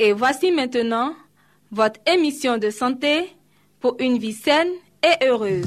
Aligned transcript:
Et 0.00 0.12
voici 0.12 0.52
maintenant 0.52 1.12
votre 1.72 1.98
émission 2.06 2.56
de 2.56 2.70
santé 2.70 3.34
pour 3.80 3.96
une 3.98 4.16
vie 4.16 4.32
saine 4.32 4.68
et 5.02 5.26
heureuse. 5.26 5.66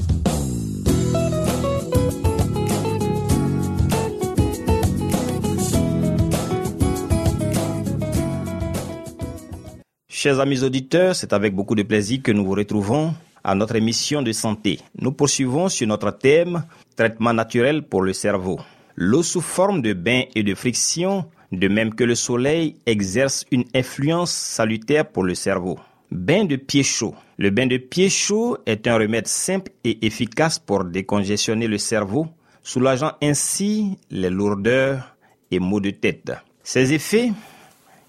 Chers 10.08 10.40
amis 10.40 10.64
auditeurs, 10.64 11.14
c'est 11.14 11.34
avec 11.34 11.54
beaucoup 11.54 11.76
de 11.76 11.84
plaisir 11.84 12.22
que 12.24 12.32
nous 12.32 12.46
vous 12.46 12.54
retrouvons 12.54 13.14
à 13.44 13.54
notre 13.54 13.76
émission 13.76 14.22
de 14.22 14.32
santé. 14.32 14.80
Nous 14.98 15.12
poursuivons 15.12 15.68
sur 15.68 15.88
notre 15.88 16.12
thème 16.12 16.64
traitement 16.96 17.34
naturel 17.34 17.84
pour 17.84 18.02
le 18.02 18.14
cerveau. 18.14 18.62
L'eau 18.96 19.24
sous 19.24 19.42
forme 19.42 19.82
de 19.82 19.92
bain 19.92 20.24
et 20.36 20.44
de 20.44 20.56
friction, 20.56 21.26
de 21.52 21.68
même 21.68 21.94
que 21.94 22.04
le 22.04 22.16
soleil, 22.16 22.76
exerce 22.86 23.46
une 23.52 23.66
influence 23.76 24.32
salutaire 24.32 25.10
pour 25.10 25.24
le 25.24 25.36
cerveau. 25.36 25.80
Bain 26.12 26.46
de 26.46 26.56
pied 26.56 26.84
chaud. 26.84 27.16
Le 27.38 27.50
bain 27.50 27.68
de 27.68 27.78
pied 27.78 28.10
chaud 28.10 28.58
est 28.66 28.88
un 28.88 28.98
remède 28.98 29.28
simple 29.28 29.72
et 29.84 30.06
efficace 30.06 30.60
pour 30.60 30.84
décongestionner 30.84 31.68
le 31.68 31.78
cerveau, 31.78 32.28
soulageant 32.64 33.14
ainsi 33.22 33.98
les 34.10 34.30
lourdeurs 34.30 35.16
et 35.52 35.60
maux 35.60 35.80
de 35.80 35.92
tête. 35.92 36.32
Ses 36.64 36.94
effets 36.94 37.32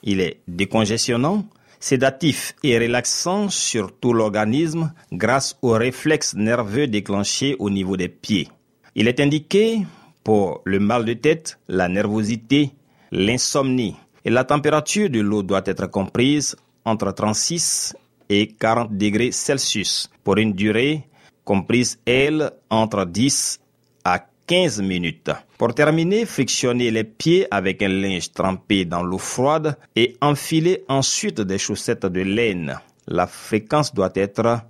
il 0.02 0.20
est 0.20 0.40
décongestionnant, 0.48 1.44
sédatif 1.78 2.54
et 2.62 2.78
relaxant 2.78 3.48
sur 3.48 3.92
tout 3.98 4.12
l'organisme 4.12 4.92
grâce 5.12 5.56
aux 5.62 5.72
réflexes 5.72 6.34
nerveux 6.34 6.86
déclenchés 6.86 7.56
au 7.58 7.70
niveau 7.70 7.96
des 7.96 8.08
pieds. 8.08 8.48
Il 8.94 9.08
est 9.08 9.20
indiqué 9.20 9.82
pour 10.24 10.60
le 10.64 10.78
mal 10.78 11.04
de 11.04 11.14
tête, 11.14 11.58
la 11.68 11.88
nervosité, 11.88 12.72
l'insomnie. 13.12 13.94
Et 14.24 14.30
la 14.30 14.44
température 14.44 15.10
de 15.10 15.20
l'eau 15.20 15.42
doit 15.42 15.62
être 15.66 15.86
comprise 15.86 16.56
entre 16.84 17.12
36 17.12 17.94
et 18.28 18.48
40 18.48 18.96
degrés 18.96 19.30
Celsius 19.30 20.10
pour 20.24 20.38
une 20.38 20.52
durée 20.54 21.04
comprise, 21.44 21.98
elle, 22.06 22.52
entre 22.70 23.04
10 23.04 23.60
à 24.04 24.24
15 24.46 24.80
minutes. 24.80 25.30
Pour 25.58 25.74
terminer, 25.74 26.24
frictionnez 26.24 26.90
les 26.90 27.04
pieds 27.04 27.46
avec 27.50 27.82
un 27.82 27.88
linge 27.88 28.32
trempé 28.32 28.84
dans 28.84 29.02
l'eau 29.02 29.18
froide 29.18 29.76
et 29.94 30.16
enfilez 30.20 30.84
ensuite 30.88 31.40
des 31.40 31.58
chaussettes 31.58 32.06
de 32.06 32.20
laine. 32.20 32.78
La 33.06 33.26
fréquence 33.26 33.92
doit 33.92 34.12
être 34.14 34.60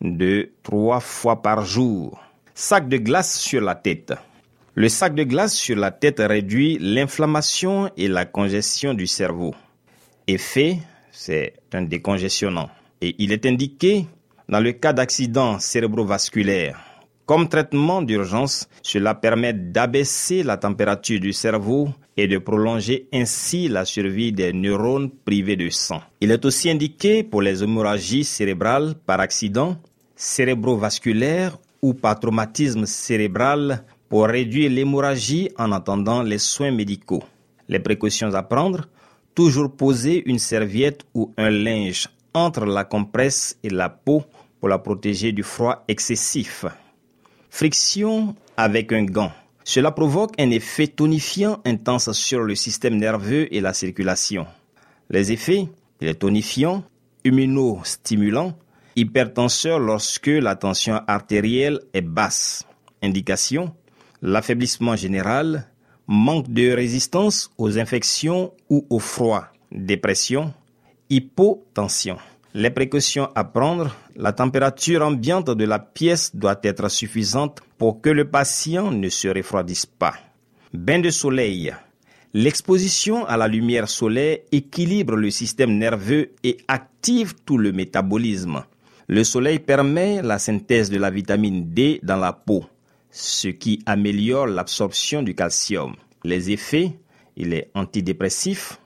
de 0.00 0.50
trois 0.62 1.00
fois 1.00 1.42
par 1.42 1.64
jour. 1.64 2.20
Sac 2.54 2.88
de 2.88 2.98
glace 2.98 3.38
sur 3.38 3.60
la 3.60 3.74
tête. 3.74 4.14
Le 4.78 4.88
sac 4.88 5.16
de 5.16 5.24
glace 5.24 5.56
sur 5.56 5.74
la 5.74 5.90
tête 5.90 6.20
réduit 6.20 6.78
l'inflammation 6.80 7.90
et 7.96 8.06
la 8.06 8.26
congestion 8.26 8.94
du 8.94 9.08
cerveau. 9.08 9.52
Effet, 10.28 10.78
c'est 11.10 11.54
un 11.72 11.82
décongestionnant. 11.82 12.70
Et 13.00 13.16
il 13.18 13.32
est 13.32 13.44
indiqué 13.44 14.06
dans 14.48 14.60
le 14.60 14.70
cas 14.70 14.92
d'accident 14.92 15.58
cérébrovasculaire. 15.58 16.78
Comme 17.26 17.48
traitement 17.48 18.02
d'urgence, 18.02 18.68
cela 18.84 19.16
permet 19.16 19.52
d'abaisser 19.52 20.44
la 20.44 20.56
température 20.56 21.18
du 21.18 21.32
cerveau 21.32 21.88
et 22.16 22.28
de 22.28 22.38
prolonger 22.38 23.08
ainsi 23.12 23.66
la 23.66 23.84
survie 23.84 24.30
des 24.30 24.52
neurones 24.52 25.10
privés 25.10 25.56
de 25.56 25.70
sang. 25.70 26.02
Il 26.20 26.30
est 26.30 26.44
aussi 26.44 26.70
indiqué 26.70 27.24
pour 27.24 27.42
les 27.42 27.64
hémorragies 27.64 28.22
cérébrales 28.22 28.94
par 29.06 29.18
accident, 29.18 29.76
cérébrovasculaire 30.14 31.58
ou 31.82 31.94
par 31.94 32.20
traumatisme 32.20 32.86
cérébral 32.86 33.84
pour 34.08 34.26
réduire 34.26 34.70
l'hémorragie 34.70 35.50
en 35.58 35.72
attendant 35.72 36.22
les 36.22 36.38
soins 36.38 36.70
médicaux. 36.70 37.22
Les 37.68 37.78
précautions 37.78 38.32
à 38.34 38.42
prendre, 38.42 38.88
toujours 39.34 39.70
poser 39.70 40.22
une 40.28 40.38
serviette 40.38 41.04
ou 41.14 41.32
un 41.36 41.50
linge 41.50 42.08
entre 42.34 42.64
la 42.64 42.84
compresse 42.84 43.58
et 43.62 43.70
la 43.70 43.88
peau 43.88 44.24
pour 44.60 44.68
la 44.68 44.78
protéger 44.78 45.32
du 45.32 45.42
froid 45.42 45.84
excessif. 45.88 46.64
Friction 47.50 48.34
avec 48.56 48.92
un 48.92 49.04
gant. 49.04 49.32
Cela 49.64 49.92
provoque 49.92 50.32
un 50.40 50.50
effet 50.50 50.86
tonifiant 50.86 51.60
intense 51.64 52.10
sur 52.12 52.40
le 52.40 52.54
système 52.54 52.96
nerveux 52.96 53.52
et 53.54 53.60
la 53.60 53.74
circulation. 53.74 54.46
Les 55.10 55.30
effets, 55.32 55.68
il 56.00 56.08
est 56.08 56.14
tonifiant, 56.14 56.84
immunostimulant, 57.24 58.54
hypertenseur 58.96 59.78
lorsque 59.78 60.26
la 60.26 60.56
tension 60.56 61.00
artérielle 61.06 61.80
est 61.92 62.00
basse. 62.00 62.66
Indication, 63.02 63.74
l'affaiblissement 64.22 64.96
général, 64.96 65.68
manque 66.06 66.48
de 66.50 66.70
résistance 66.72 67.50
aux 67.58 67.78
infections 67.78 68.52
ou 68.70 68.86
au 68.90 68.98
froid, 68.98 69.46
dépression, 69.70 70.52
hypotension. 71.10 72.18
Les 72.54 72.70
précautions 72.70 73.28
à 73.34 73.44
prendre, 73.44 73.94
la 74.16 74.32
température 74.32 75.02
ambiante 75.02 75.50
de 75.50 75.64
la 75.64 75.78
pièce 75.78 76.34
doit 76.34 76.58
être 76.62 76.88
suffisante 76.88 77.60
pour 77.76 78.00
que 78.00 78.08
le 78.08 78.28
patient 78.28 78.90
ne 78.90 79.08
se 79.10 79.28
refroidisse 79.28 79.86
pas. 79.86 80.14
Bain 80.72 80.98
de 80.98 81.10
soleil. 81.10 81.74
L'exposition 82.34 83.24
à 83.26 83.36
la 83.36 83.48
lumière 83.48 83.88
solaire 83.88 84.38
équilibre 84.50 85.16
le 85.16 85.30
système 85.30 85.76
nerveux 85.78 86.32
et 86.42 86.58
active 86.68 87.34
tout 87.44 87.58
le 87.58 87.72
métabolisme. 87.72 88.64
Le 89.06 89.24
soleil 89.24 89.58
permet 89.58 90.20
la 90.22 90.38
synthèse 90.38 90.90
de 90.90 90.98
la 90.98 91.10
vitamine 91.10 91.72
D 91.72 92.00
dans 92.02 92.18
la 92.18 92.32
peau, 92.32 92.64
ce 93.10 93.48
qui 93.48 93.82
améliore 93.86 94.46
l'absorption 94.46 95.22
du 95.22 95.34
calcium. 95.34 95.94
Les 96.24 96.50
effets, 96.50 96.98
il 97.36 97.54
est 97.54 97.70
antidépressif, 97.74 98.80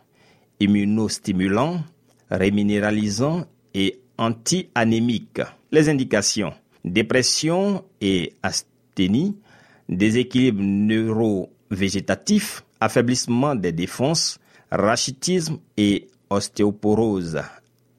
immunostimulant, 0.61 1.83
réminéralisant 2.31 3.47
et 3.75 4.01
anti-anémique. 4.19 5.41
Les 5.71 5.89
indications 5.89 6.53
dépression 6.85 7.85
et 8.01 8.35
asthénie, 8.43 9.37
déséquilibre 9.89 10.63
neurovégétatif, 10.63 12.65
affaiblissement 12.81 13.55
des 13.55 13.73
défenses, 13.73 14.39
rachitisme 14.71 15.59
et 15.77 16.09
ostéoporose. 16.31 17.41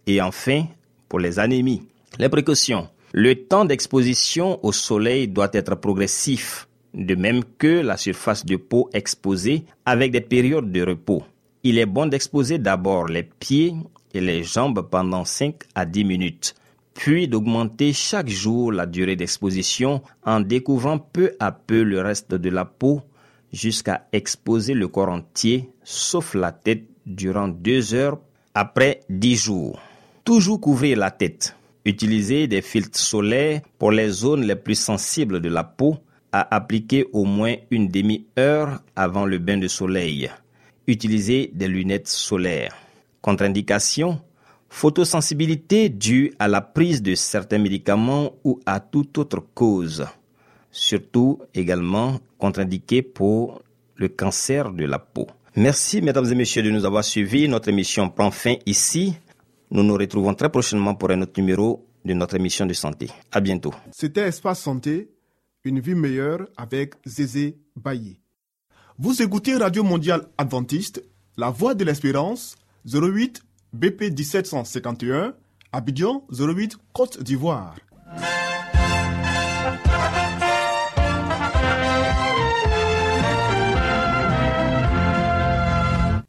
Et 0.06 0.22
enfin, 0.22 0.66
pour 1.08 1.20
les 1.20 1.40
anémies. 1.40 1.88
Les 2.20 2.30
précautions. 2.30 2.90
Le 3.16 3.36
temps 3.36 3.64
d'exposition 3.64 4.60
au 4.66 4.72
soleil 4.72 5.28
doit 5.28 5.52
être 5.54 5.76
progressif, 5.76 6.68
de 6.96 7.14
même 7.14 7.44
que 7.60 7.82
la 7.82 7.96
surface 7.96 8.44
de 8.44 8.56
peau 8.56 8.90
exposée 8.92 9.66
avec 9.86 10.12
des 10.12 10.20
périodes 10.20 10.72
de 10.72 10.82
repos. 10.82 11.22
Il 11.62 11.78
est 11.78 11.86
bon 11.86 12.08
d'exposer 12.08 12.58
d'abord 12.58 13.06
les 13.06 13.22
pieds 13.22 13.76
et 14.16 14.20
les 14.20 14.44
jambes 14.44 14.90
pendant 14.90 15.26
5 15.26 15.54
à 15.76 15.86
10 15.86 16.06
minutes, 16.06 16.56
puis 16.96 17.28
d'augmenter 17.28 17.94
chaque 17.94 18.30
jour 18.30 18.72
la 18.72 18.88
durée 18.88 19.16
d'exposition 19.16 20.02
en 20.26 20.40
découvrant 20.40 20.98
peu 20.98 21.34
à 21.40 21.52
peu 21.52 21.84
le 21.84 22.02
reste 22.02 22.34
de 22.34 22.50
la 22.50 22.66
peau 22.66 23.04
jusqu'à 23.52 24.08
exposer 24.12 24.74
le 24.74 24.88
corps 24.88 25.10
entier, 25.10 25.70
sauf 25.84 26.34
la 26.34 26.52
tête, 26.52 26.86
durant 27.06 27.48
2 27.48 27.94
heures 27.94 28.18
après 28.56 29.02
10 29.10 29.36
jours. 29.36 29.80
Toujours 30.24 30.60
couvrir 30.60 30.98
la 30.98 31.12
tête. 31.12 31.56
Utiliser 31.86 32.48
des 32.48 32.62
filtres 32.62 32.98
solaires 32.98 33.62
pour 33.78 33.92
les 33.92 34.10
zones 34.10 34.44
les 34.44 34.56
plus 34.56 34.80
sensibles 34.80 35.42
de 35.42 35.50
la 35.50 35.64
peau 35.64 35.98
à 36.32 36.56
appliquer 36.56 37.06
au 37.14 37.26
moins 37.26 37.56
une 37.72 37.88
demi-heure 37.90 38.82
avant 38.96 39.26
le 39.26 39.38
bain 39.38 39.58
de 39.58 39.68
soleil. 39.68 40.30
Utiliser 40.88 41.52
des 41.54 41.68
lunettes 41.68 42.08
solaires. 42.08 42.76
Contre-indication, 43.22 44.20
photosensibilité 44.70 45.90
due 45.90 46.34
à 46.40 46.48
la 46.48 46.62
prise 46.62 47.02
de 47.02 47.16
certains 47.16 47.60
médicaments 47.60 48.34
ou 48.44 48.60
à 48.66 48.80
toute 48.80 49.18
autre 49.18 49.44
cause. 49.54 50.06
surtout 50.74 51.40
également 51.54 52.20
contre-indiqués 52.40 53.04
pour 53.04 53.62
le 53.96 54.10
cancer 54.10 54.72
de 54.72 54.84
la 54.86 55.00
peau. 55.00 55.28
Merci, 55.56 56.02
mesdames 56.02 56.30
et 56.30 56.36
messieurs, 56.36 56.64
de 56.64 56.72
nous 56.72 56.84
avoir 56.84 57.04
suivis. 57.04 57.48
Notre 57.48 57.70
émission 57.70 58.10
prend 58.10 58.32
fin 58.32 58.56
ici. 58.66 59.14
Nous 59.74 59.82
nous 59.82 59.96
retrouvons 59.96 60.36
très 60.36 60.50
prochainement 60.52 60.94
pour 60.94 61.10
un 61.10 61.20
autre 61.24 61.34
numéro 61.42 61.88
de 62.06 62.14
notre 62.14 62.36
émission 62.36 62.68
de 62.68 62.74
santé. 62.74 63.10
À 63.32 63.42
bientôt. 63.42 63.74
C'était 63.92 64.28
Espace 64.28 64.62
Santé, 64.62 65.10
une 65.64 65.80
vie 65.80 65.96
meilleure 65.96 66.48
avec 66.58 66.94
Zézé 67.08 67.58
Bailly. 67.76 68.20
Vous 69.00 69.20
écoutez 69.24 69.56
Radio 69.56 69.84
Mondiale 69.84 70.28
Adventiste, 70.38 71.04
La 71.38 71.50
Voix 71.50 71.74
de 71.74 71.84
l'Espérance, 71.86 72.56
08 72.86 73.42
BP 73.74 74.12
1751, 74.16 75.34
Abidjan 75.72 76.24
08 76.32 76.78
Côte 76.94 77.24
d'Ivoire. 77.24 77.76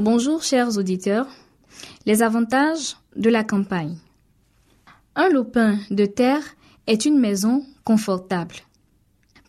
Bonjour 0.00 0.42
chers 0.42 0.78
auditeurs. 0.78 1.26
Les 2.06 2.22
avantages 2.22 2.96
de 3.16 3.28
la 3.28 3.44
campagne. 3.44 3.98
Un 5.14 5.28
lopin 5.28 5.76
de 5.90 6.06
terre 6.06 6.42
est 6.86 7.04
une 7.04 7.18
maison 7.18 7.66
confortable. 7.84 8.54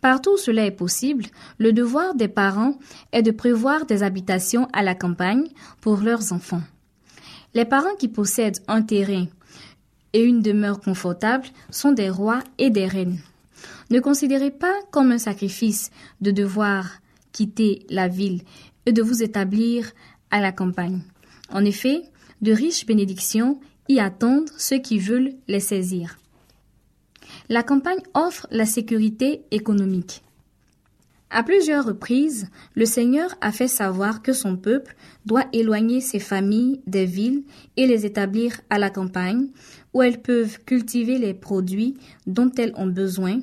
Partout 0.02 0.32
où 0.32 0.38
cela 0.38 0.66
est 0.66 0.76
possible, 0.76 1.28
le 1.58 1.72
devoir 1.72 2.16
des 2.16 2.28
parents 2.28 2.78
est 3.14 3.22
de 3.22 3.32
prévoir 3.32 3.86
des 3.86 4.04
habitations 4.04 4.68
à 4.74 4.84
la 4.84 4.94
campagne 4.94 5.48
pour 5.80 6.02
leurs 6.02 6.34
enfants. 6.34 6.64
Les 7.54 7.64
parents 7.64 7.96
qui 7.98 8.10
possèdent 8.10 8.62
un 8.68 8.82
terrain 8.82 9.28
et 10.12 10.22
une 10.22 10.42
demeure 10.42 10.82
confortable 10.82 11.48
sont 11.70 11.94
des 11.94 12.10
rois 12.10 12.42
et 12.58 12.72
des 12.72 12.88
reines. 12.88 13.22
Ne 13.90 14.02
considérez 14.02 14.52
pas 14.52 14.76
comme 14.92 15.14
un 15.14 15.18
sacrifice 15.18 15.92
de 16.20 16.32
devoir 16.32 16.90
quitter 17.32 17.86
la 17.90 18.10
ville 18.10 18.42
et 18.86 18.92
de 18.92 19.02
vous 19.02 19.24
établir 19.24 19.92
à 20.32 20.42
la 20.42 20.52
campagne. 20.52 21.02
En 21.52 21.64
effet, 21.66 22.02
de 22.42 22.52
riches 22.52 22.86
bénédictions 22.86 23.60
y 23.88 24.00
attendent 24.00 24.50
ceux 24.58 24.80
qui 24.80 25.00
veulent 25.00 25.34
les 25.48 25.60
saisir. 25.60 26.18
La 27.50 27.64
campagne 27.64 28.02
offre 28.14 28.48
la 28.52 28.66
sécurité 28.66 29.44
économique. 29.52 30.24
À 31.34 31.44
plusieurs 31.44 31.86
reprises, 31.86 32.50
le 32.76 32.86
Seigneur 32.86 33.34
a 33.40 33.54
fait 33.54 33.70
savoir 33.70 34.22
que 34.22 34.34
son 34.34 34.58
peuple 34.58 34.96
doit 35.26 35.46
éloigner 35.54 36.02
ses 36.02 36.20
familles 36.20 36.82
des 36.88 37.06
villes 37.06 37.44
et 37.78 37.88
les 37.88 38.06
établir 38.06 38.60
à 38.70 38.78
la 38.78 38.90
campagne, 38.90 39.48
où 39.94 40.02
elles 40.02 40.22
peuvent 40.22 40.60
cultiver 40.66 41.18
les 41.18 41.34
produits 41.34 41.98
dont 42.28 42.52
elles 42.58 42.74
ont 42.76 42.88
besoin, 42.88 43.40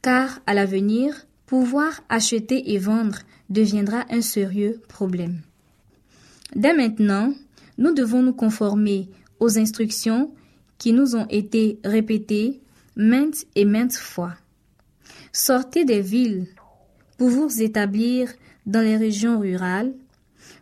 car 0.00 0.40
à 0.46 0.54
l'avenir, 0.54 1.26
pouvoir 1.44 2.00
acheter 2.08 2.72
et 2.72 2.78
vendre 2.78 3.18
deviendra 3.50 4.06
un 4.10 4.22
sérieux 4.22 4.80
problème. 4.88 5.42
Dès 6.54 6.74
maintenant, 6.74 7.34
nous 7.76 7.92
devons 7.92 8.22
nous 8.22 8.32
conformer 8.32 9.08
aux 9.38 9.58
instructions 9.58 10.32
qui 10.78 10.92
nous 10.92 11.14
ont 11.14 11.26
été 11.28 11.78
répétées 11.84 12.60
maintes 12.96 13.44
et 13.54 13.64
maintes 13.64 13.94
fois. 13.94 14.34
Sortez 15.32 15.84
des 15.84 16.00
villes 16.00 16.46
pour 17.18 17.28
vous 17.28 17.62
établir 17.62 18.32
dans 18.66 18.80
les 18.80 18.96
régions 18.96 19.38
rurales 19.38 19.92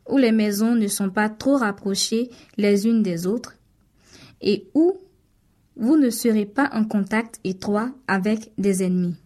où 0.09 0.19
les 0.19 0.33
maisons 0.33 0.75
ne 0.75 0.89
sont 0.89 1.11
pas 1.11 1.29
trop 1.29 1.57
rapprochées 1.57 2.31
les 2.57 2.87
unes 2.87 3.03
des 3.03 3.27
autres 3.27 3.57
et 4.41 4.69
où 4.75 4.99
vous 5.77 5.97
ne 5.97 6.11
serez 6.11 6.47
pas 6.47 6.71
en 6.73 6.85
contact 6.85 7.39
étroit 7.45 7.91
avec 8.09 8.51
des 8.59 8.83
ennemis. 8.83 9.17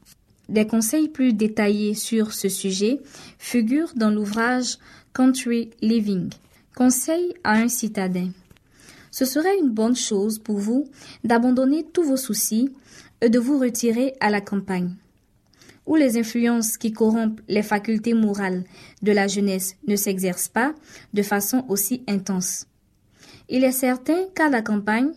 Des 0.49 0.67
conseils 0.67 1.09
plus 1.09 1.33
détaillés 1.33 1.95
sur 1.95 2.33
ce 2.33 2.49
sujet 2.49 3.01
figurent 3.39 3.93
dans 3.95 4.11
l'ouvrage 4.11 4.79
Country 5.15 5.71
Living 5.81 6.31
Conseil 6.75 7.35
à 7.43 7.55
un 7.55 7.69
citadin. 7.69 8.31
Ce 9.11 9.25
serait 9.25 9.59
une 9.59 9.71
bonne 9.71 9.97
chose 9.97 10.39
pour 10.39 10.59
vous 10.59 10.87
d'abandonner 11.25 11.85
tous 11.85 12.05
vos 12.05 12.17
soucis 12.17 12.71
et 13.21 13.29
de 13.29 13.39
vous 13.39 13.59
retirer 13.59 14.15
à 14.21 14.31
la 14.31 14.41
campagne, 14.41 14.95
où 15.85 15.97
les 15.97 16.17
influences 16.17 16.79
qui 16.79 16.93
corrompent 16.93 17.41
les 17.49 17.65
facultés 17.65 18.15
morales 18.15 18.65
de 19.03 19.13
la 19.13 19.27
jeunesse 19.27 19.77
ne 19.89 19.97
s'exercent 19.97 20.49
pas 20.49 20.75
de 21.13 21.23
façon 21.23 21.65
aussi 21.69 22.05
intense. 22.09 22.67
Il 23.49 23.65
est 23.65 23.73
certain 23.73 24.27
qu'à 24.35 24.49
la 24.49 24.63
campagne, 24.63 25.13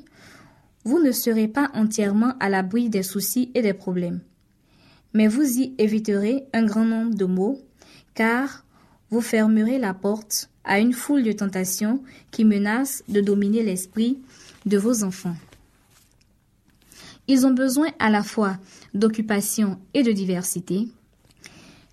vous 0.83 0.99
ne 0.99 1.11
serez 1.11 1.47
pas 1.47 1.69
entièrement 1.75 2.33
à 2.39 2.49
l'abri 2.49 2.89
des 2.89 3.03
soucis 3.03 3.51
et 3.53 3.61
des 3.61 3.73
problèmes. 3.73 4.21
Mais 5.13 5.27
vous 5.27 5.59
y 5.59 5.75
éviterez 5.77 6.47
un 6.51 6.65
grand 6.65 6.83
nombre 6.83 7.13
de 7.13 7.25
maux, 7.25 7.61
car 8.15 8.62
vous 9.13 9.21
fermerez 9.21 9.77
la 9.77 9.93
porte 9.93 10.49
à 10.63 10.79
une 10.79 10.91
foule 10.91 11.21
de 11.21 11.33
tentations 11.33 12.01
qui 12.31 12.45
menacent 12.45 13.03
de 13.07 13.21
dominer 13.21 13.61
l'esprit 13.61 14.17
de 14.65 14.79
vos 14.79 15.03
enfants. 15.03 15.35
Ils 17.27 17.45
ont 17.45 17.53
besoin 17.53 17.89
à 17.99 18.09
la 18.09 18.23
fois 18.23 18.57
d'occupation 18.95 19.79
et 19.93 20.01
de 20.01 20.11
diversité. 20.11 20.87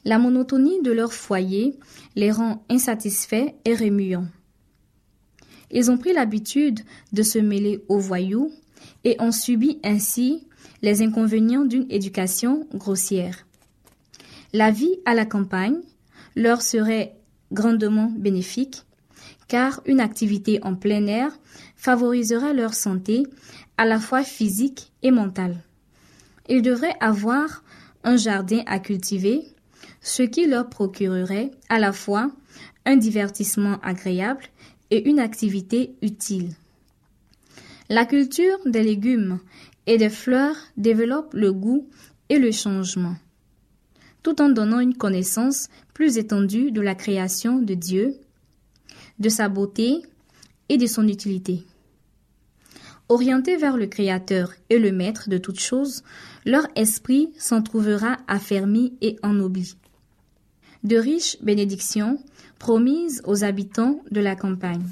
La 0.06 0.18
monotonie 0.18 0.80
de 0.80 0.92
leur 0.92 1.12
foyer 1.12 1.78
les 2.16 2.32
rend 2.32 2.64
insatisfaits 2.70 3.52
et 3.66 3.74
remuants. 3.74 4.28
Ils 5.70 5.90
ont 5.90 5.98
pris 5.98 6.14
l'habitude 6.14 6.80
de 7.12 7.22
se 7.22 7.38
mêler 7.38 7.84
aux 7.90 7.98
voyous 7.98 8.50
et 9.04 9.16
ont 9.20 9.30
subi 9.30 9.78
ainsi 9.84 10.46
les 10.80 11.02
inconvénients 11.02 11.66
d'une 11.66 11.86
éducation 11.90 12.66
grossière. 12.72 13.44
La 14.54 14.70
vie 14.70 14.96
à 15.04 15.14
la 15.14 15.26
campagne 15.26 15.82
leur 16.36 16.62
serait 16.62 17.16
grandement 17.52 18.12
bénéfique, 18.16 18.84
car 19.48 19.80
une 19.86 20.00
activité 20.00 20.60
en 20.62 20.74
plein 20.74 21.06
air 21.06 21.32
favorisera 21.76 22.52
leur 22.52 22.74
santé 22.74 23.24
à 23.76 23.84
la 23.84 23.98
fois 23.98 24.22
physique 24.22 24.92
et 25.02 25.10
mentale. 25.10 25.56
Ils 26.48 26.62
devraient 26.62 26.96
avoir 27.00 27.62
un 28.04 28.16
jardin 28.16 28.62
à 28.66 28.78
cultiver, 28.78 29.42
ce 30.00 30.22
qui 30.22 30.46
leur 30.46 30.68
procurerait 30.68 31.50
à 31.68 31.78
la 31.78 31.92
fois 31.92 32.30
un 32.86 32.96
divertissement 32.96 33.78
agréable 33.82 34.44
et 34.90 35.08
une 35.08 35.20
activité 35.20 35.94
utile. 36.02 36.50
La 37.88 38.06
culture 38.06 38.58
des 38.66 38.82
légumes 38.82 39.40
et 39.86 39.98
des 39.98 40.10
fleurs 40.10 40.56
développe 40.76 41.34
le 41.34 41.52
goût 41.52 41.88
et 42.28 42.38
le 42.38 42.52
changement 42.52 43.16
tout 44.22 44.40
en 44.42 44.48
donnant 44.48 44.80
une 44.80 44.96
connaissance 44.96 45.68
plus 45.94 46.18
étendue 46.18 46.70
de 46.70 46.80
la 46.80 46.94
création 46.94 47.58
de 47.58 47.74
Dieu, 47.74 48.16
de 49.18 49.28
sa 49.28 49.48
beauté 49.48 50.02
et 50.68 50.78
de 50.78 50.86
son 50.86 51.08
utilité. 51.08 51.64
Orientés 53.08 53.56
vers 53.56 53.76
le 53.76 53.86
Créateur 53.86 54.52
et 54.68 54.78
le 54.78 54.92
Maître 54.92 55.28
de 55.28 55.36
toutes 55.36 55.58
choses, 55.58 56.04
leur 56.46 56.66
esprit 56.76 57.30
s'en 57.38 57.60
trouvera 57.60 58.18
affermi 58.28 58.94
et 59.00 59.16
ennobli. 59.22 59.74
De 60.84 60.96
riches 60.96 61.36
bénédictions 61.42 62.22
promises 62.58 63.20
aux 63.26 63.42
habitants 63.42 64.00
de 64.10 64.20
la 64.20 64.36
campagne. 64.36 64.86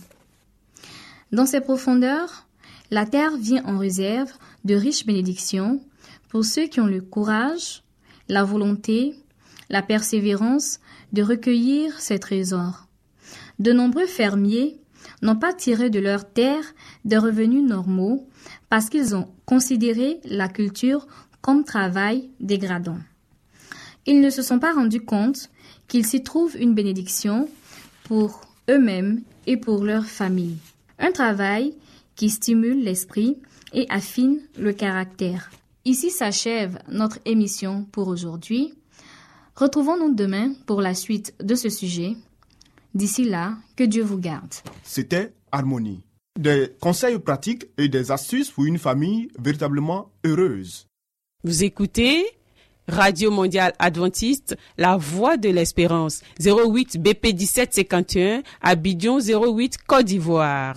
Dans 1.30 1.46
ces 1.46 1.60
profondeurs, 1.60 2.48
la 2.90 3.06
terre 3.06 3.36
vient 3.36 3.64
en 3.64 3.78
réserve 3.78 4.32
de 4.64 4.74
riches 4.74 5.06
bénédictions 5.06 5.80
pour 6.28 6.44
ceux 6.44 6.66
qui 6.66 6.80
ont 6.80 6.86
le 6.86 7.00
courage, 7.00 7.82
la 8.28 8.44
volonté, 8.44 9.14
la 9.70 9.82
persévérance 9.82 10.80
de 11.12 11.22
recueillir 11.22 11.98
ces 12.00 12.18
trésors. 12.18 12.86
De 13.58 13.72
nombreux 13.72 14.06
fermiers 14.06 14.78
n'ont 15.22 15.36
pas 15.36 15.52
tiré 15.52 15.90
de 15.90 15.98
leur 15.98 16.30
terre 16.30 16.64
des 17.04 17.18
revenus 17.18 17.62
normaux 17.62 18.28
parce 18.68 18.88
qu'ils 18.88 19.14
ont 19.14 19.28
considéré 19.46 20.20
la 20.24 20.48
culture 20.48 21.06
comme 21.40 21.64
travail 21.64 22.30
dégradant. 22.40 22.98
Ils 24.06 24.20
ne 24.20 24.30
se 24.30 24.42
sont 24.42 24.58
pas 24.58 24.72
rendus 24.72 25.04
compte 25.04 25.50
qu'ils 25.86 26.06
s'y 26.06 26.22
trouvent 26.22 26.56
une 26.56 26.74
bénédiction 26.74 27.48
pour 28.04 28.42
eux-mêmes 28.70 29.22
et 29.46 29.56
pour 29.56 29.84
leur 29.84 30.04
famille. 30.04 30.56
Un 30.98 31.12
travail 31.12 31.74
qui 32.16 32.30
stimulent 32.30 32.82
l'esprit 32.82 33.38
et 33.72 33.86
affinent 33.90 34.40
le 34.58 34.72
caractère. 34.72 35.50
Ici 35.88 36.10
s'achève 36.10 36.78
notre 36.90 37.18
émission 37.24 37.86
pour 37.92 38.08
aujourd'hui. 38.08 38.74
Retrouvons-nous 39.56 40.14
demain 40.14 40.52
pour 40.66 40.82
la 40.82 40.92
suite 40.92 41.34
de 41.42 41.54
ce 41.54 41.70
sujet. 41.70 42.12
D'ici 42.94 43.24
là, 43.24 43.54
que 43.74 43.84
Dieu 43.84 44.02
vous 44.02 44.18
garde. 44.18 44.52
C'était 44.82 45.32
Harmonie. 45.50 46.02
Des 46.38 46.74
conseils 46.78 47.18
pratiques 47.18 47.68
et 47.78 47.88
des 47.88 48.10
astuces 48.10 48.50
pour 48.50 48.66
une 48.66 48.76
famille 48.76 49.28
véritablement 49.38 50.10
heureuse. 50.26 50.88
Vous 51.42 51.64
écoutez 51.64 52.26
Radio 52.86 53.30
Mondiale 53.30 53.72
Adventiste, 53.78 54.58
La 54.76 54.98
Voix 54.98 55.38
de 55.38 55.48
l'Espérance, 55.48 56.20
08 56.38 57.00
BP 57.00 57.28
1751, 57.28 58.42
Abidjan 58.60 59.20
08 59.20 59.78
Côte 59.86 60.04
d'Ivoire. 60.04 60.76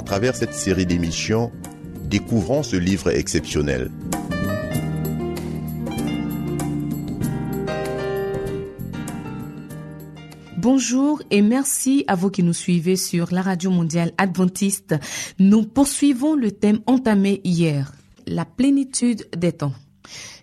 À 0.00 0.02
travers 0.02 0.34
cette 0.34 0.54
série 0.54 0.86
d'émissions, 0.86 1.52
découvrons 2.08 2.62
ce 2.62 2.74
livre 2.74 3.10
exceptionnel. 3.10 3.90
Bonjour 10.56 11.22
et 11.30 11.42
merci 11.42 12.04
à 12.08 12.14
vous 12.14 12.30
qui 12.30 12.42
nous 12.42 12.54
suivez 12.54 12.96
sur 12.96 13.30
la 13.30 13.42
radio 13.42 13.70
mondiale 13.70 14.12
adventiste. 14.16 14.94
Nous 15.38 15.64
poursuivons 15.64 16.34
le 16.34 16.50
thème 16.50 16.80
entamé 16.86 17.42
hier, 17.44 17.92
la 18.26 18.46
plénitude 18.46 19.28
des 19.36 19.52
temps. 19.52 19.74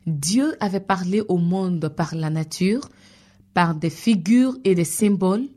Dieu 0.06 0.56
avait 0.60 0.80
parlé 0.80 1.24
au 1.30 1.38
monde 1.38 1.90
par 1.90 2.14
la 2.14 2.30
nature, 2.30 2.90
par 3.56 3.74
des 3.74 3.90
figures 3.90 4.56
et 4.66 4.76
des 4.76 4.86
symboles, 4.86 5.48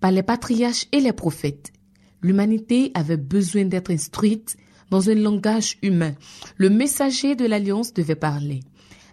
par 0.00 0.12
les 0.12 0.22
patriarches 0.22 0.86
et 0.92 1.00
les 1.00 1.12
prophètes. 1.12 1.74
L'humanité 2.22 2.90
avait 2.94 3.16
besoin 3.16 3.64
d'être 3.64 3.90
instruite 3.90 4.56
dans 4.90 5.08
un 5.08 5.14
langage 5.14 5.78
humain. 5.82 6.14
Le 6.56 6.68
messager 6.68 7.34
de 7.34 7.46
l'Alliance 7.46 7.94
devait 7.94 8.14
parler. 8.14 8.60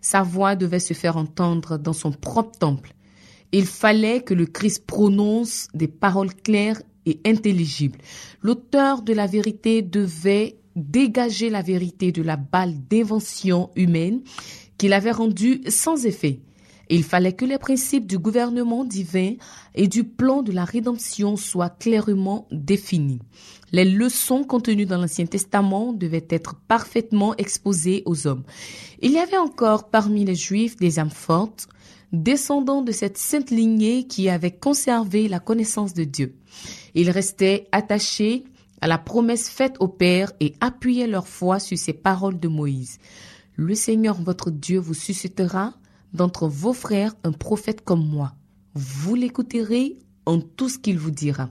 Sa 0.02 0.24
voix 0.24 0.56
devait 0.56 0.80
se 0.80 0.94
faire 0.94 1.18
entendre 1.18 1.78
dans 1.78 1.94
son 1.94 2.12
propre 2.12 2.58
temple. 2.58 2.94
Il 3.52 3.66
fallait 3.66 4.22
que 4.22 4.34
le 4.34 4.46
Christ 4.46 4.86
prononce 4.86 5.68
des 5.74 5.88
paroles 5.88 6.34
claires 6.34 6.82
et 7.06 7.20
intelligibles. 7.26 8.00
L'auteur 8.42 9.02
de 9.02 9.14
la 9.14 9.28
vérité 9.28 9.82
devait 9.82 10.58
dégager 10.76 11.50
la 11.50 11.62
vérité 11.62 12.12
de 12.12 12.22
la 12.22 12.36
balle 12.36 12.76
d'invention 12.90 13.70
humaine 13.76 14.22
qu'il 14.78 14.94
avait 14.94 15.12
rendue 15.12 15.62
sans 15.68 16.06
effet. 16.06 16.40
Il 16.90 17.04
fallait 17.04 17.34
que 17.34 17.46
les 17.46 17.58
principes 17.58 18.08
du 18.08 18.18
gouvernement 18.18 18.86
divin 18.86 19.34
et 19.76 19.88
du 19.88 20.04
plan 20.04 20.42
de 20.42 20.52
la 20.52 20.66
rédemption 20.66 21.36
soient 21.36 21.70
clairement 21.70 22.48
définis. 22.52 23.20
Les 23.72 23.86
leçons 23.86 24.44
contenues 24.44 24.86
dans 24.86 24.98
l'Ancien 24.98 25.26
Testament 25.26 25.92
devaient 25.92 26.28
être 26.30 26.56
parfaitement 26.68 27.36
exposées 27.36 28.04
aux 28.06 28.28
hommes. 28.28 28.44
Il 29.02 29.12
y 29.12 29.18
avait 29.18 29.38
encore 29.38 29.90
parmi 29.90 30.24
les 30.24 30.36
Juifs 30.36 30.78
des 30.78 31.00
âmes 31.00 31.10
fortes, 31.10 31.68
descendants 32.14 32.82
de 32.82 32.94
cette 32.94 33.18
sainte 33.18 33.52
lignée 33.52 34.08
qui 34.08 34.30
avait 34.30 34.52
conservé 34.52 35.28
la 35.28 35.40
connaissance 35.40 35.94
de 35.94 36.06
Dieu. 36.06 36.36
Ils 36.96 37.10
restaient 37.10 37.68
attachés 37.74 38.46
à 38.80 38.88
la 38.88 38.98
promesse 38.98 39.50
faite 39.50 39.76
au 39.80 39.88
Père 39.88 40.32
et 40.40 40.54
appuyaient 40.62 41.08
leur 41.08 41.28
foi 41.28 41.60
sur 41.60 41.78
ces 41.78 41.94
paroles 41.94 42.40
de 42.40 42.48
Moïse. 42.48 43.00
Le 43.56 43.76
Seigneur 43.76 44.22
votre 44.22 44.52
Dieu 44.52 44.80
vous 44.80 44.94
suscitera 44.94 45.74
d'entre 46.18 46.48
vos 46.48 46.74
frères 46.74 47.16
un 47.24 47.32
prophète 47.32 47.86
comme 47.86 48.06
moi. 48.06 48.34
Vous 48.74 49.16
l'écouterez 49.16 49.98
en 50.26 50.40
tout 50.40 50.68
ce 50.68 50.78
qu'il 50.78 51.00
vous 51.00 51.12
dira. 51.12 51.50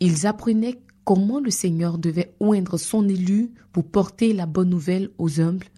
Ils 0.00 0.26
apprenaient 0.26 0.78
comment 1.04 1.40
le 1.40 1.50
Seigneur 1.50 1.96
devait 1.96 2.34
oindre 2.38 2.76
son 2.76 3.08
élu 3.08 3.52
pour 3.72 3.84
porter 3.86 4.34
la 4.34 4.44
bonne 4.44 4.68
nouvelle 4.68 5.08
aux 5.16 5.40
humbles, 5.40 5.68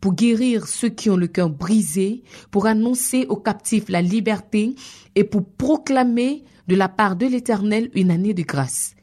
pour 0.00 0.14
guérir 0.14 0.68
ceux 0.68 0.88
qui 0.88 1.10
ont 1.10 1.16
le 1.16 1.26
cœur 1.26 1.50
brisé, 1.50 2.22
pour 2.52 2.66
annoncer 2.66 3.26
aux 3.28 3.36
captifs 3.36 3.88
la 3.88 4.00
liberté 4.00 4.76
et 5.16 5.24
pour 5.24 5.44
proclamer 5.44 6.44
de 6.68 6.76
la 6.76 6.88
part 6.88 7.16
de 7.16 7.26
l'Éternel 7.26 7.90
une 7.94 8.12
année 8.12 8.34
de 8.34 8.42
grâce. 8.42 8.94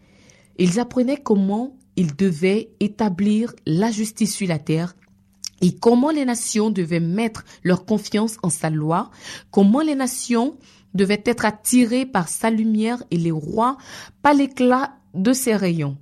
Ils 0.57 0.79
apprenaient 0.79 1.21
comment 1.21 1.75
ils 1.95 2.15
devaient 2.15 2.71
établir 2.79 3.53
la 3.65 3.91
justice 3.91 4.35
sur 4.35 4.47
la 4.47 4.59
terre 4.59 4.95
et 5.63 5.71
comment 5.71 6.11
les 6.11 6.25
nations 6.25 6.69
devaient 6.69 6.99
mettre 6.99 7.45
leur 7.63 7.85
confiance 7.85 8.35
en 8.43 8.49
sa 8.49 8.69
loi, 8.69 9.09
comment 9.49 9.79
les 9.79 9.95
nations 9.95 10.57
devaient 10.93 11.23
être 11.25 11.45
attirées 11.45 12.05
par 12.05 12.27
sa 12.27 12.49
lumière 12.49 13.01
et 13.11 13.17
les 13.17 13.31
rois 13.31 13.77
par 14.21 14.33
l'éclat 14.33 14.97
de 15.13 15.31
ses 15.31 15.55
rayons? 15.55 15.97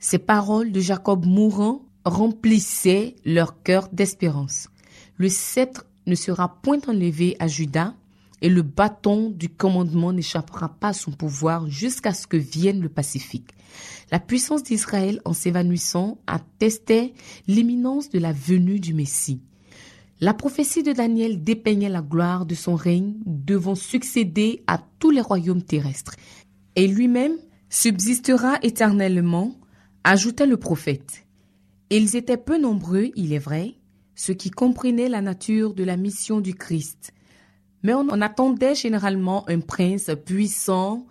Ces 0.00 0.18
paroles 0.18 0.72
de 0.72 0.80
Jacob 0.80 1.26
mourant 1.26 1.82
remplissaient 2.04 3.14
leur 3.24 3.62
cœur 3.62 3.88
d'espérance. 3.92 4.68
Le 5.16 5.28
sceptre 5.28 5.86
ne 6.08 6.16
sera 6.16 6.60
point 6.60 6.80
enlevé 6.88 7.36
à 7.38 7.46
Judas, 7.46 7.94
et 8.44 8.50
le 8.50 8.60
bâton 8.60 9.30
du 9.30 9.48
commandement 9.48 10.12
n'échappera 10.12 10.68
pas 10.68 10.88
à 10.88 10.92
son 10.92 11.12
pouvoir 11.12 11.66
jusqu'à 11.70 12.12
ce 12.12 12.26
que 12.26 12.36
vienne 12.36 12.82
le 12.82 12.90
Pacifique. 12.90 13.52
La 14.12 14.20
puissance 14.20 14.62
d'Israël, 14.62 15.22
en 15.24 15.32
s'évanouissant, 15.32 16.18
attestait 16.26 17.14
l'imminence 17.48 18.10
de 18.10 18.18
la 18.18 18.32
venue 18.32 18.80
du 18.80 18.92
Messie. 18.92 19.40
La 20.20 20.34
prophétie 20.34 20.82
de 20.82 20.92
Daniel 20.92 21.42
dépeignait 21.42 21.88
la 21.88 22.02
gloire 22.02 22.44
de 22.44 22.54
son 22.54 22.74
règne 22.74 23.14
devant 23.24 23.74
succéder 23.74 24.62
à 24.66 24.78
tous 24.98 25.10
les 25.10 25.22
royaumes 25.22 25.62
terrestres. 25.62 26.16
Et 26.76 26.86
lui-même 26.86 27.38
subsistera 27.70 28.58
éternellement, 28.62 29.58
ajouta 30.04 30.44
le 30.44 30.58
prophète. 30.58 31.24
Ils 31.88 32.14
étaient 32.14 32.36
peu 32.36 32.60
nombreux, 32.60 33.10
il 33.16 33.32
est 33.32 33.38
vrai, 33.38 33.76
ceux 34.14 34.34
qui 34.34 34.50
comprenaient 34.50 35.08
la 35.08 35.22
nature 35.22 35.72
de 35.72 35.82
la 35.82 35.96
mission 35.96 36.42
du 36.42 36.54
Christ. 36.54 37.14
Mais 37.84 37.94
on, 37.94 38.08
attendait 38.08 38.74
généralement 38.74 39.48
un 39.48 39.60
prince 39.60 40.10
puissant 40.24 41.06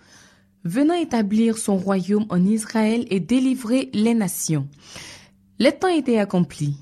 venant 0.65 0.95
établir 0.95 1.57
son 1.57 1.77
royaume 1.77 2.25
en 2.29 2.43
Israël 2.43 3.05
et 3.09 3.19
délivrer 3.19 3.89
les 3.93 4.15
nations. 4.15 4.67
Les 5.59 5.71
temps 5.71 5.87
étaient 5.87 6.17
accomplis. 6.17 6.77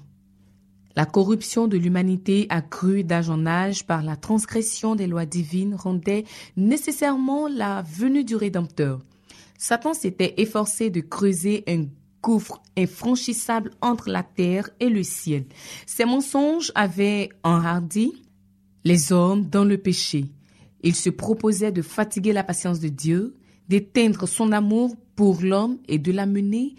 La 0.96 1.06
corruption 1.06 1.68
de 1.68 1.78
l'humanité 1.78 2.48
accrue 2.50 3.04
d'âge 3.04 3.30
en 3.30 3.46
âge 3.46 3.86
par 3.86 4.02
la 4.02 4.16
transgression 4.16 4.96
des 4.96 5.08
lois 5.08 5.26
divines 5.26 5.76
rendait 5.76 6.24
nécessairement 6.58 7.48
la 7.48 7.82
venue 7.82 8.24
du 8.24 8.36
Rédempteur. 8.36 9.00
Satan 9.58 9.94
s'était 9.94 10.36
efforcé 10.38 10.90
de 10.90 11.02
creuser 11.02 11.64
un 11.68 11.86
gouffre 12.22 12.62
infranchissable 12.78 13.72
entre 13.82 14.10
la 14.10 14.24
terre 14.24 14.70
et 14.80 14.90
le 14.90 15.04
ciel. 15.04 15.46
Ses 15.86 16.06
mensonges 16.06 16.72
avaient 16.76 17.30
enhardi 17.44 18.21
les 18.84 19.12
hommes 19.12 19.48
dans 19.48 19.66
le 19.66 19.78
péché. 19.78 20.26
Il 20.84 20.96
se 20.96 21.10
proposait 21.10 21.72
de 21.72 21.82
fatiguer 21.82 22.34
la 22.34 22.44
patience 22.44 22.80
de 22.80 22.88
Dieu, 22.88 23.36
d'éteindre 23.70 24.28
son 24.28 24.52
amour 24.52 24.96
pour 25.16 25.42
l'homme 25.42 25.78
et 25.88 26.00
de 26.00 26.12
l'amener 26.12 26.76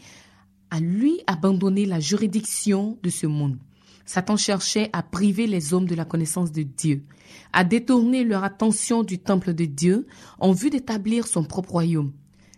à 0.71 0.80
lui 0.80 1.21
abandonner 1.26 1.87
la 1.87 2.00
juridiction 2.00 2.99
de 3.02 3.11
ce 3.11 3.26
monde. 3.26 3.59
Satan 4.04 4.37
cherchait 4.37 4.90
à 4.92 5.02
priver 5.02 5.47
les 5.47 5.75
hommes 5.75 5.87
de 5.87 5.94
la 5.94 6.04
connaissance 6.04 6.50
de 6.50 6.62
Dieu, 6.62 7.04
à 7.52 7.62
détourner 7.64 8.25
leur 8.25 8.42
attention 8.42 9.04
du 9.04 9.18
temple 9.18 9.54
de 9.54 9.64
Dieu 9.64 10.06
en 10.38 10.52
vue 10.52 10.71
d'établir 10.71 11.26
son 11.26 11.44
propre 11.44 11.73
royaume. 11.73 12.12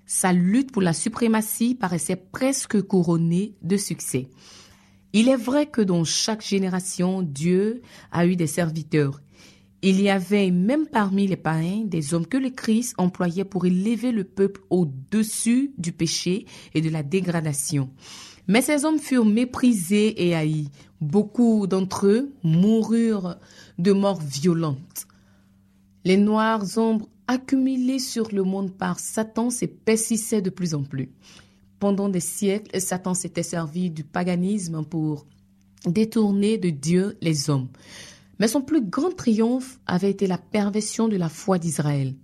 Sa 0.06 0.32
lutte 0.32 0.72
pour 0.72 0.82
la 0.82 0.92
suprématie 0.92 1.74
paraissait 1.74 2.16
presque 2.16 2.80
couronnée 2.82 3.54
de 3.62 3.76
succès. 3.76 4.28
Il 5.12 5.28
est 5.28 5.36
vrai 5.36 5.66
que 5.66 5.80
dans 5.80 6.04
chaque 6.04 6.44
génération, 6.44 7.22
Dieu 7.22 7.82
a 8.10 8.26
eu 8.26 8.36
des 8.36 8.48
serviteurs. 8.48 9.20
Il 9.86 10.00
y 10.00 10.08
avait 10.08 10.50
même 10.50 10.86
parmi 10.86 11.26
les 11.26 11.36
païens 11.36 11.84
des 11.84 12.14
hommes 12.14 12.26
que 12.26 12.38
le 12.38 12.48
Christ 12.48 12.94
employait 12.96 13.44
pour 13.44 13.66
élever 13.66 14.12
le 14.12 14.24
peuple 14.24 14.62
au-dessus 14.70 15.74
du 15.76 15.92
péché 15.92 16.46
et 16.72 16.80
de 16.80 16.88
la 16.88 17.02
dégradation. 17.02 17.90
Mais 18.48 18.62
ces 18.62 18.86
hommes 18.86 18.98
furent 18.98 19.26
méprisés 19.26 20.26
et 20.26 20.34
haïs. 20.34 20.70
Beaucoup 21.02 21.66
d'entre 21.66 22.06
eux 22.06 22.32
moururent 22.42 23.36
de 23.76 23.92
mort 23.92 24.22
violente. 24.22 25.06
Les 26.06 26.16
noires 26.16 26.64
ombres 26.78 27.10
accumulé 27.26 27.98
sur 27.98 28.34
le 28.34 28.42
monde 28.42 28.72
par 28.72 28.98
Satan 28.98 29.50
s'épaississait 29.50 30.40
de 30.40 30.48
plus 30.48 30.74
en 30.74 30.82
plus. 30.82 31.10
Pendant 31.78 32.08
des 32.08 32.20
siècles, 32.20 32.80
Satan 32.80 33.12
s'était 33.12 33.42
servi 33.42 33.90
du 33.90 34.02
paganisme 34.02 34.82
pour 34.82 35.26
détourner 35.84 36.56
de 36.56 36.70
Dieu 36.70 37.18
les 37.20 37.50
hommes. 37.50 37.68
Mais 38.38 38.48
son 38.48 38.62
plus 38.62 38.82
grand 38.82 39.14
triomphe 39.14 39.78
avait 39.86 40.10
été 40.10 40.26
la 40.26 40.38
perversion 40.38 41.08
de 41.08 41.16
la 41.16 41.28
foi 41.28 41.58
d'Israël. 41.58 42.14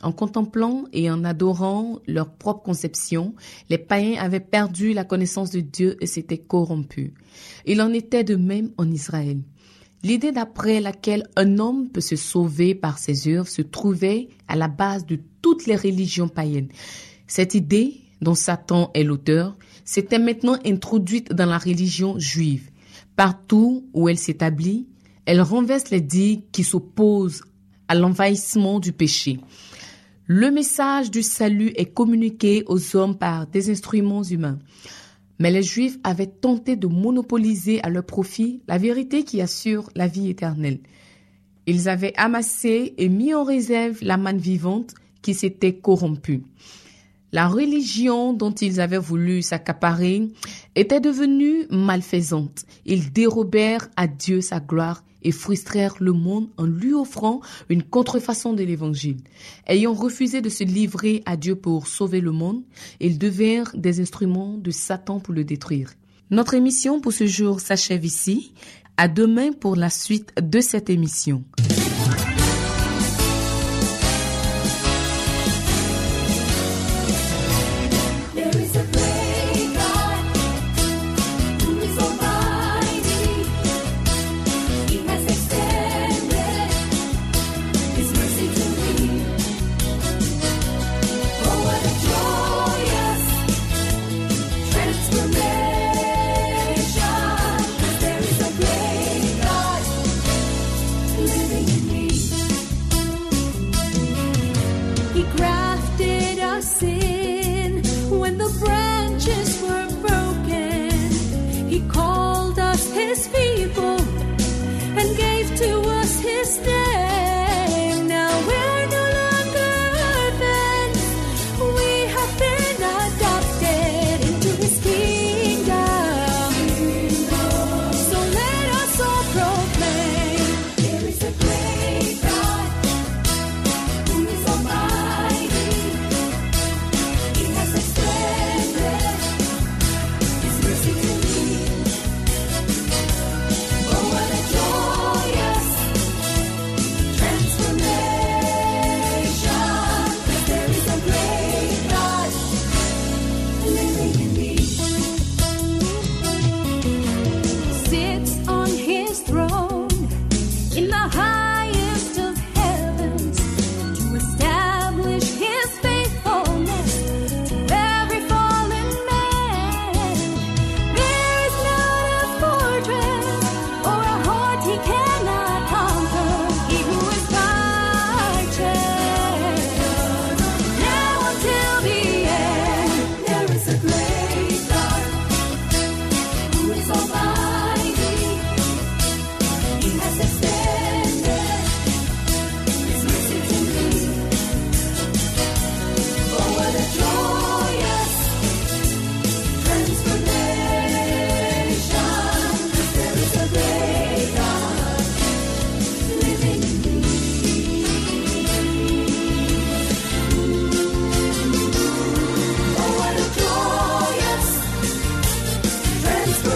En 0.00 0.12
contemplant 0.12 0.84
et 0.92 1.10
en 1.10 1.24
adorant 1.24 1.98
leur 2.06 2.30
propre 2.30 2.62
conception, 2.62 3.34
les 3.68 3.78
païens 3.78 4.22
avaient 4.22 4.38
perdu 4.38 4.92
la 4.92 5.04
connaissance 5.04 5.50
de 5.50 5.60
Dieu 5.60 5.96
et 6.00 6.06
s'étaient 6.06 6.38
corrompus. 6.38 7.12
Il 7.66 7.82
en 7.82 7.92
était 7.92 8.24
de 8.24 8.36
même 8.36 8.70
en 8.78 8.88
Israël. 8.90 9.42
L'idée 10.04 10.30
d'après 10.30 10.80
laquelle 10.80 11.24
un 11.34 11.58
homme 11.58 11.88
peut 11.88 12.00
se 12.00 12.14
sauver 12.14 12.76
par 12.76 12.98
ses 12.98 13.26
œuvres 13.34 13.48
se 13.48 13.62
trouvait 13.62 14.28
à 14.46 14.54
la 14.54 14.68
base 14.68 15.04
de 15.04 15.18
toutes 15.42 15.66
les 15.66 15.74
religions 15.74 16.28
païennes. 16.28 16.68
Cette 17.26 17.56
idée, 17.56 18.00
dont 18.22 18.36
Satan 18.36 18.92
est 18.94 19.02
l'auteur, 19.02 19.56
s'était 19.84 20.20
maintenant 20.20 20.56
introduite 20.64 21.32
dans 21.32 21.46
la 21.46 21.58
religion 21.58 22.16
juive. 22.18 22.70
Partout 23.16 23.88
où 23.92 24.08
elle 24.08 24.18
s'établit, 24.18 24.86
elle 25.28 25.42
renverse 25.42 25.90
les 25.90 26.00
digues 26.00 26.44
qui 26.52 26.64
s'opposent 26.64 27.42
à 27.86 27.94
l'envahissement 27.94 28.80
du 28.80 28.92
péché. 28.94 29.38
Le 30.26 30.50
message 30.50 31.10
du 31.10 31.22
salut 31.22 31.70
est 31.76 31.92
communiqué 31.92 32.64
aux 32.66 32.96
hommes 32.96 33.18
par 33.18 33.46
des 33.46 33.68
instruments 33.68 34.22
humains. 34.22 34.58
Mais 35.38 35.50
les 35.50 35.62
Juifs 35.62 35.98
avaient 36.02 36.26
tenté 36.26 36.76
de 36.76 36.86
monopoliser 36.86 37.78
à 37.82 37.90
leur 37.90 38.04
profit 38.04 38.62
la 38.68 38.78
vérité 38.78 39.22
qui 39.22 39.42
assure 39.42 39.90
la 39.94 40.06
vie 40.06 40.30
éternelle. 40.30 40.80
Ils 41.66 41.90
avaient 41.90 42.14
amassé 42.16 42.94
et 42.96 43.10
mis 43.10 43.34
en 43.34 43.44
réserve 43.44 43.98
la 44.00 44.16
manne 44.16 44.38
vivante 44.38 44.94
qui 45.20 45.34
s'était 45.34 45.74
corrompue. 45.74 46.42
La 47.32 47.46
religion 47.46 48.32
dont 48.32 48.52
ils 48.52 48.80
avaient 48.80 48.96
voulu 48.96 49.42
s'accaparer 49.42 50.28
était 50.74 51.00
devenue 51.00 51.66
malfaisante. 51.70 52.64
Ils 52.86 53.12
dérobèrent 53.12 53.88
à 53.96 54.06
Dieu 54.06 54.40
sa 54.40 54.60
gloire 54.60 55.04
et 55.22 55.32
frustrèrent 55.32 55.96
le 56.00 56.12
monde 56.12 56.48
en 56.56 56.64
lui 56.64 56.94
offrant 56.94 57.40
une 57.68 57.82
contrefaçon 57.82 58.54
de 58.54 58.62
l'évangile. 58.62 59.18
Ayant 59.66 59.92
refusé 59.92 60.40
de 60.40 60.48
se 60.48 60.64
livrer 60.64 61.22
à 61.26 61.36
Dieu 61.36 61.54
pour 61.54 61.86
sauver 61.86 62.20
le 62.20 62.32
monde, 62.32 62.62
ils 63.00 63.18
devinrent 63.18 63.72
des 63.74 64.00
instruments 64.00 64.56
de 64.56 64.70
Satan 64.70 65.20
pour 65.20 65.34
le 65.34 65.44
détruire. 65.44 65.92
Notre 66.30 66.54
émission 66.54 67.00
pour 67.00 67.12
ce 67.12 67.26
jour 67.26 67.60
s'achève 67.60 68.04
ici. 68.04 68.52
À 68.96 69.06
demain 69.06 69.52
pour 69.52 69.76
la 69.76 69.90
suite 69.90 70.32
de 70.40 70.60
cette 70.60 70.90
émission. 70.90 71.44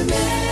Amen. 0.02 0.51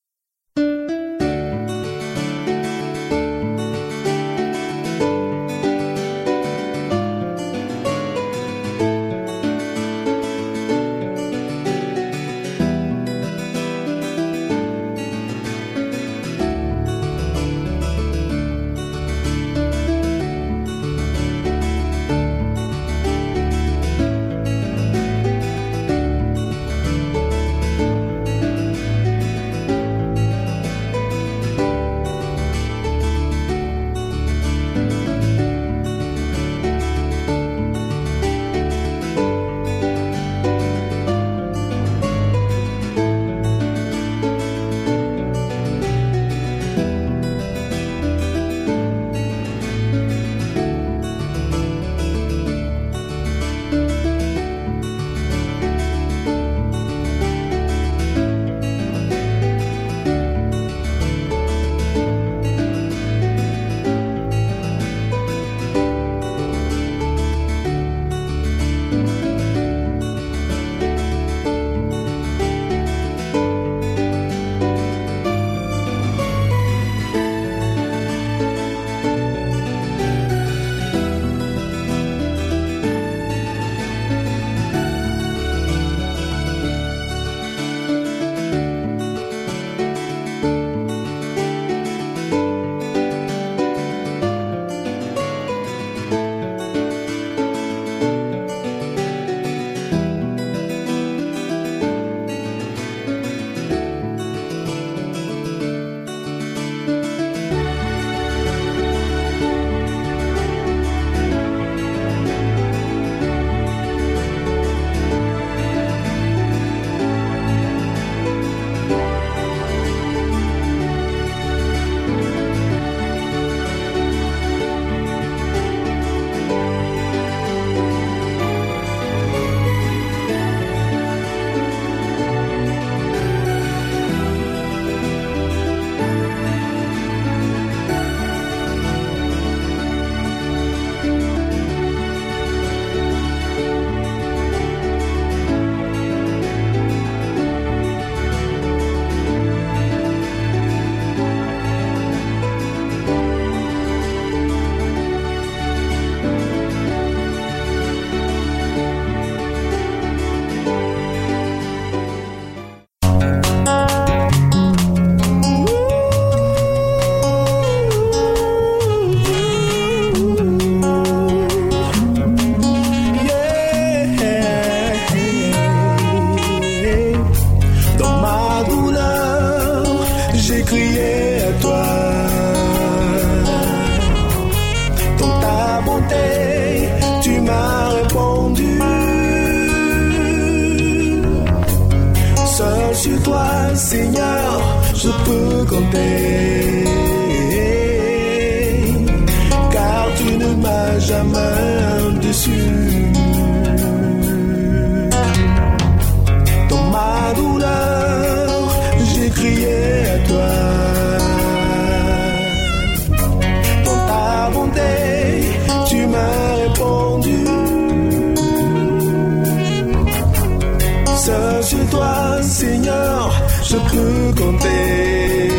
Compter. 224.51 225.49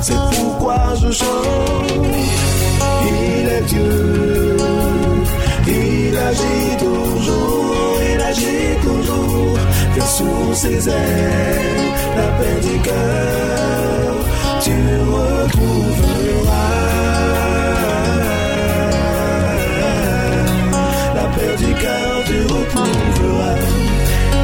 C'est 0.02 0.22
pourquoi 0.36 0.94
je 1.02 1.12
chante. 1.12 2.06
Il 3.12 3.48
est 3.50 3.66
Dieu. 3.74 4.58
Il 5.68 6.18
agit 6.18 6.78
toujours, 6.80 7.98
il 8.14 8.22
agit 8.22 8.76
toujours. 8.82 9.58
Que 9.96 10.02
sous 10.02 10.54
ses 10.54 10.90
ailes, 10.90 11.92
la 12.18 12.28
paix 12.38 12.60
du 12.68 12.80
cœur, 12.80 14.14
tu 14.62 14.76
retrouveras. 15.14 16.45
Du 21.58 21.74
cœur, 21.74 22.24
tu 22.26 22.38
retrouveras. 22.54 23.56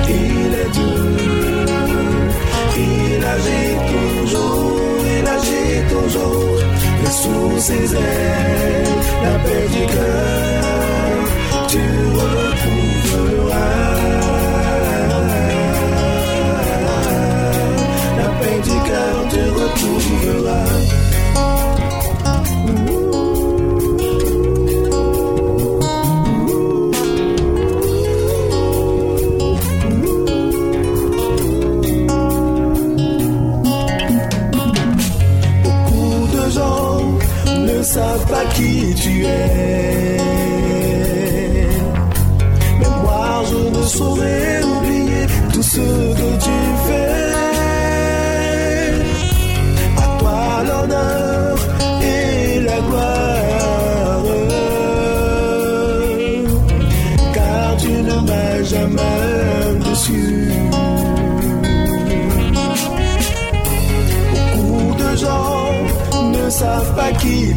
Il 0.10 0.54
est 0.62 0.71
Dieu. 0.78 0.93
Il 2.78 3.24
agit 3.36 3.74
toujours, 3.91 4.82
il 5.17 5.28
agit 5.28 5.78
toujours. 5.93 6.60
Et 7.04 7.12
sous 7.21 7.60
ses 7.60 7.95
ailes, 7.95 8.95
la 9.24 9.36
paix 9.43 9.67
du 9.76 9.84
cœur, 9.93 11.24
tu 11.67 11.84
retrouveras. 12.19 12.81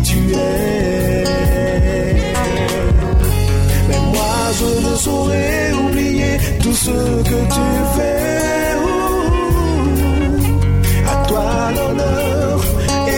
Tu 0.02 0.18
es. 0.32 1.24
Mais 3.88 4.00
moi 4.12 4.36
je 4.58 4.68
ne 4.86 4.94
saurais 4.96 5.72
oublier 5.84 6.34
tout 6.62 6.76
ce 6.86 6.96
que 7.30 7.38
tu 7.54 7.66
fais. 7.96 8.74
Ouh. 8.84 9.30
À 11.12 11.16
toi 11.28 11.48
l'honneur 11.76 12.56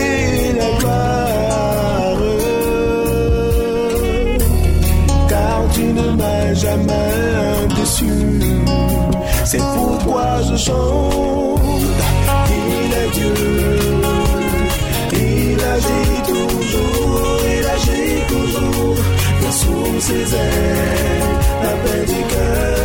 et 0.01 0.53
la 0.59 0.69
gloire. 0.79 2.19
Car 5.29 5.59
tu 5.73 5.83
ne 5.99 6.07
m'as 6.19 6.53
jamais 6.53 7.77
déçu. 7.77 8.15
C'est 9.45 9.63
pourquoi 9.75 10.27
je 10.49 10.55
chante. 10.57 11.61
Il 12.49 12.93
est 13.01 13.09
Dieu. 13.17 13.66
Agit 15.77 16.23
toujours, 16.25 17.39
il 17.55 17.65
agit 17.75 18.19
toujours. 18.27 18.97
Mais 19.41 19.51
sous 19.51 19.99
ses 19.99 20.35
ailes, 20.35 21.37
la 21.61 21.73
paix 21.83 22.03
du 22.11 22.21
cœur, 22.33 22.76